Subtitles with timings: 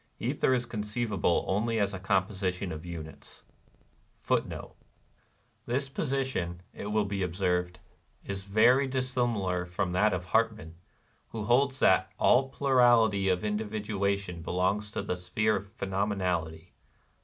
[0.19, 3.43] Ether is conceivable only as a composition of units.
[4.23, 4.73] ^ 1
[5.67, 7.77] This position, it wUl be observed,
[8.25, 10.73] is very dissimilar from that of Hartmann,
[11.27, 16.71] who holds that ''all plurality of individuation belongs to the sphere of phenomenality."